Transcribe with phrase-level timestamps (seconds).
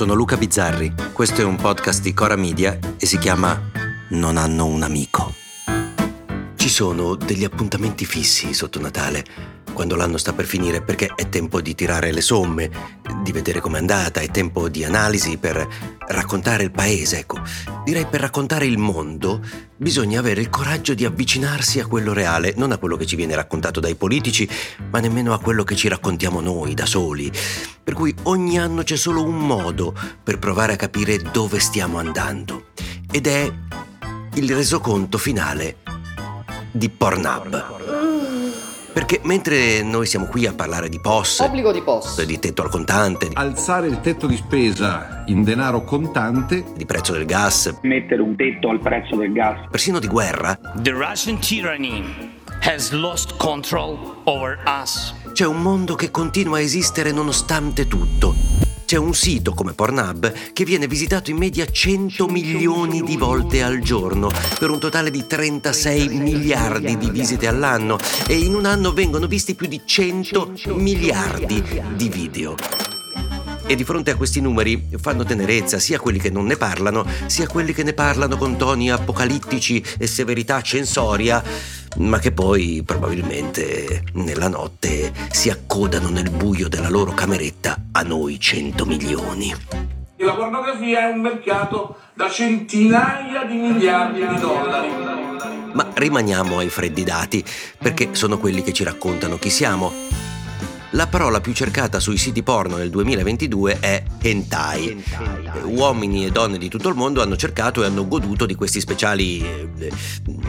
[0.00, 3.70] sono Luca Bizzarri, questo è un podcast di Cora Media e si chiama
[4.12, 5.34] Non hanno un amico.
[6.54, 9.22] Ci sono degli appuntamenti fissi sotto Natale,
[9.80, 12.70] quando l'anno sta per finire, perché è tempo di tirare le somme,
[13.22, 15.66] di vedere com'è andata, è tempo di analisi per
[16.06, 17.40] raccontare il paese, ecco.
[17.82, 19.42] Direi per raccontare il mondo
[19.78, 23.34] bisogna avere il coraggio di avvicinarsi a quello reale, non a quello che ci viene
[23.34, 24.46] raccontato dai politici,
[24.90, 27.32] ma nemmeno a quello che ci raccontiamo noi da soli.
[27.82, 32.66] Per cui ogni anno c'è solo un modo per provare a capire dove stiamo andando.
[33.10, 33.50] Ed è
[34.34, 35.76] il resoconto finale
[36.70, 37.79] di Pornhub.
[39.00, 42.22] Perché mentre noi siamo qui a parlare di POS, Obbligo di POS.
[42.26, 47.12] di tetto al contante, di- alzare il tetto di spesa in denaro contante di prezzo
[47.14, 49.68] del gas, mettere un tetto al prezzo del gas.
[49.70, 52.04] persino di guerra, The Russian tyranny
[52.60, 55.14] has lost control over us.
[55.32, 58.34] c'è un mondo che continua a esistere nonostante tutto.
[58.90, 63.78] C'è un sito come Pornhub che viene visitato in media 100 milioni di volte al
[63.78, 67.96] giorno, per un totale di 36 miliardi di visite all'anno
[68.26, 71.62] e in un anno vengono visti più di 100 miliardi
[71.94, 72.56] di video.
[73.64, 77.46] E di fronte a questi numeri fanno tenerezza sia quelli che non ne parlano, sia
[77.46, 81.40] quelli che ne parlano con toni apocalittici e severità censoria,
[81.98, 88.38] ma che poi probabilmente nella notte si accodano nel buio della loro cameretta a noi
[88.38, 89.54] 100 milioni.
[90.16, 94.88] La pornografia è un mercato da centinaia di miliardi di dollari.
[95.72, 97.44] Ma rimaniamo ai freddi dati,
[97.78, 99.92] perché sono quelli che ci raccontano chi siamo.
[100.94, 105.04] La parola più cercata sui siti porno nel 2022 è hentai.
[105.66, 109.40] Uomini e donne di tutto il mondo hanno cercato e hanno goduto di questi speciali
[109.40, 109.92] eh,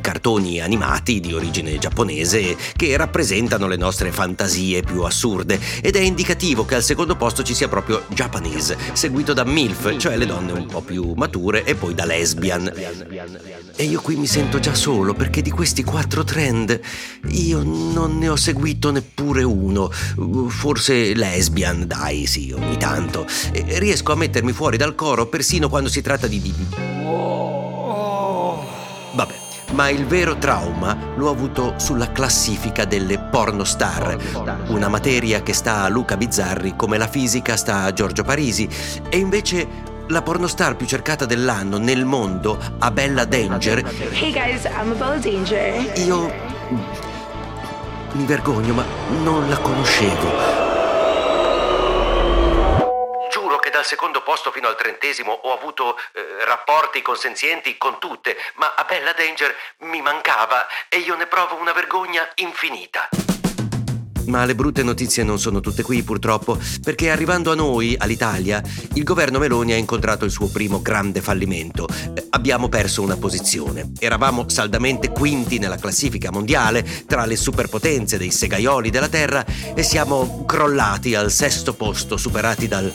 [0.00, 6.64] cartoni animati di origine giapponese che rappresentano le nostre fantasie più assurde ed è indicativo
[6.64, 10.66] che al secondo posto ci sia proprio Japanese, seguito da MILF, cioè le donne un
[10.66, 12.72] po' più mature, e poi da lesbian.
[13.76, 16.80] E io qui mi sento già solo perché di questi quattro trend
[17.28, 19.90] io non ne ho seguito neppure uno.
[20.48, 23.26] Forse lesbian, dai, sì, ogni tanto.
[23.52, 26.40] E riesco a mettermi fuori dal coro persino quando si tratta di...
[26.40, 26.54] di...
[29.14, 29.40] Vabbè.
[29.72, 34.18] Ma il vero trauma l'ho avuto sulla classifica delle pornostar,
[34.68, 38.68] una materia che sta a Luca Bizzarri come la fisica sta a Giorgio Parisi.
[39.08, 39.66] E invece
[40.08, 43.78] la pornostar più cercata dell'anno nel mondo, a Bella Danger,
[44.12, 45.98] Hey guys, I'm a Bella Danger.
[46.04, 46.51] io
[48.12, 48.84] mi vergogno, ma
[49.22, 50.60] non la conoscevo.
[53.30, 58.36] Giuro che dal secondo posto fino al trentesimo ho avuto eh, rapporti consenzienti con tutte,
[58.54, 63.08] ma a Bella Danger mi mancava e io ne provo una vergogna infinita.
[64.26, 68.62] Ma le brutte notizie non sono tutte qui purtroppo, perché arrivando a noi, all'Italia,
[68.94, 71.88] il governo Meloni ha incontrato il suo primo grande fallimento.
[72.14, 73.92] Eh, Abbiamo perso una posizione.
[73.98, 79.44] Eravamo saldamente quinti nella classifica mondiale tra le superpotenze dei segaioli della Terra
[79.74, 82.90] e siamo crollati al sesto posto, superati dal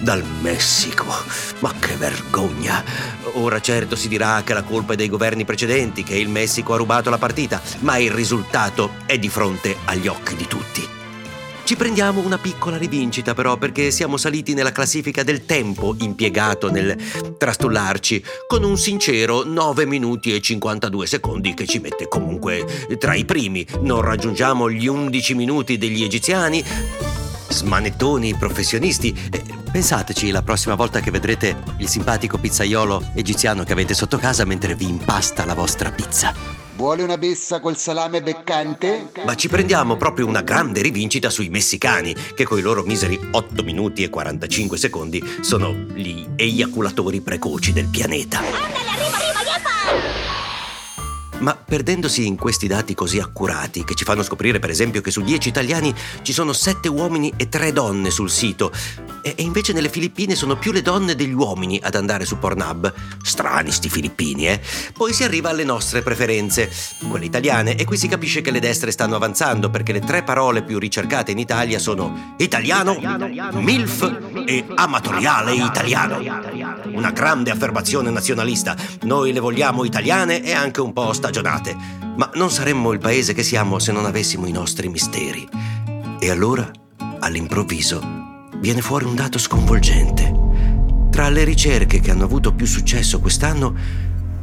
[0.00, 1.06] dal Messico.
[1.60, 2.82] Ma che vergogna!
[3.34, 6.76] Ora certo si dirà che la colpa è dei governi precedenti, che il Messico ha
[6.76, 10.94] rubato la partita, ma il risultato è di fronte agli occhi di tutti.
[11.66, 16.96] Ci prendiamo una piccola rivincita però perché siamo saliti nella classifica del tempo impiegato nel
[17.36, 23.24] trastullarci con un sincero 9 minuti e 52 secondi che ci mette comunque tra i
[23.24, 23.66] primi.
[23.80, 26.64] Non raggiungiamo gli 11 minuti degli egiziani.
[27.48, 29.55] Smanettoni professionisti.
[29.76, 34.74] Pensateci la prossima volta che vedrete il simpatico pizzaiolo egiziano che avete sotto casa mentre
[34.74, 36.32] vi impasta la vostra pizza.
[36.76, 39.10] Vuole una bessa col salame beccante?
[39.26, 44.02] Ma ci prendiamo proprio una grande rivincita sui messicani, che coi loro miseri 8 minuti
[44.02, 48.85] e 45 secondi sono gli eiaculatori precoci del pianeta.
[51.46, 55.20] Ma perdendosi in questi dati così accurati, che ci fanno scoprire per esempio che su
[55.20, 58.72] 10 italiani ci sono 7 uomini e 3 donne sul sito,
[59.22, 62.92] e, invece nelle Filippine sono più le donne degli uomini ad andare su Pornhub.
[63.22, 64.60] Strani sti filippini, eh?
[64.92, 66.68] Poi si arriva alle nostre preferenze,
[67.08, 70.64] quelle italiane, e qui si capisce che le destre stanno avanzando perché le tre parole
[70.64, 72.98] più ricercate in Italia sono italiano,
[73.52, 76.18] MILF e amatoriale italiano.
[76.92, 78.76] Una grande affermazione nazionalista.
[79.02, 81.76] Noi le vogliamo italiane e anche un po' stagionate.
[82.16, 85.46] Ma non saremmo il paese che siamo se non avessimo i nostri misteri.
[86.18, 86.70] E allora,
[87.20, 90.34] all'improvviso, viene fuori un dato sconvolgente.
[91.10, 93.74] Tra le ricerche che hanno avuto più successo quest'anno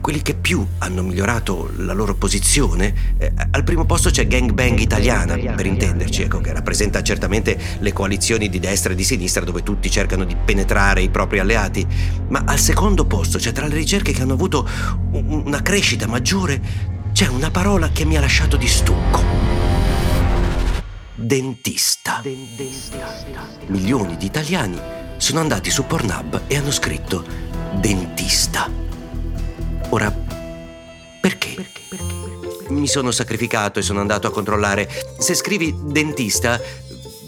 [0.00, 4.78] quelli che più hanno migliorato la loro posizione, eh, al primo posto c'è Gang Bang
[4.78, 9.62] Italiana, per intenderci, ecco, che rappresenta certamente le coalizioni di destra e di sinistra dove
[9.62, 11.86] tutti cercano di penetrare i propri alleati,
[12.28, 14.68] ma al secondo posto, cioè tra le ricerche che hanno avuto
[15.10, 16.60] una crescita maggiore,
[17.12, 19.22] c'è una parola che mi ha lasciato di stucco.
[21.14, 22.22] Dentista.
[23.66, 24.80] Milioni di italiani
[25.18, 27.24] sono andati su Pornhub e hanno scritto
[27.74, 28.79] dentista.
[29.92, 30.14] Ora,
[31.20, 31.66] perché?
[32.68, 34.88] Mi sono sacrificato e sono andato a controllare.
[35.18, 36.60] Se scrivi dentista,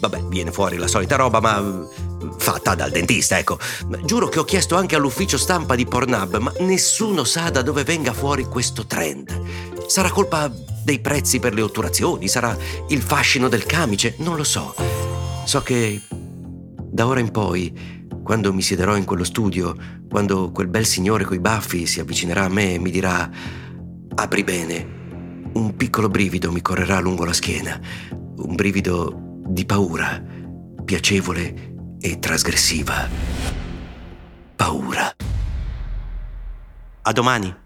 [0.00, 1.86] vabbè, viene fuori la solita roba, ma
[2.38, 3.58] fatta dal dentista, ecco.
[4.04, 8.14] Giuro che ho chiesto anche all'ufficio stampa di Pornhub, ma nessuno sa da dove venga
[8.14, 9.38] fuori questo trend.
[9.86, 10.50] Sarà colpa
[10.82, 12.56] dei prezzi per le otturazioni, sarà
[12.88, 14.74] il fascino del camice, non lo so.
[15.44, 16.00] So che
[16.78, 17.95] da ora in poi
[18.26, 19.76] quando mi siederò in quello studio,
[20.10, 23.30] quando quel bel signore coi baffi si avvicinerà a me e mi dirà
[24.16, 27.80] apri bene, un piccolo brivido mi correrà lungo la schiena,
[28.10, 30.20] un brivido di paura,
[30.84, 33.08] piacevole e trasgressiva.
[34.56, 35.14] Paura.
[37.02, 37.65] A domani.